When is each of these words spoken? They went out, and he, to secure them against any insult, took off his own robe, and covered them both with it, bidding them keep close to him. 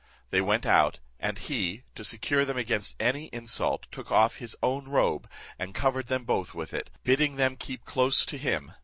They 0.31 0.41
went 0.41 0.65
out, 0.65 0.99
and 1.19 1.37
he, 1.37 1.83
to 1.93 2.03
secure 2.03 2.43
them 2.43 2.57
against 2.57 2.95
any 2.99 3.25
insult, 3.25 3.85
took 3.91 4.11
off 4.11 4.37
his 4.37 4.57
own 4.63 4.87
robe, 4.87 5.29
and 5.59 5.75
covered 5.75 6.07
them 6.07 6.23
both 6.23 6.55
with 6.55 6.73
it, 6.73 6.89
bidding 7.03 7.35
them 7.35 7.55
keep 7.55 7.85
close 7.85 8.25
to 8.25 8.39
him. 8.39 8.71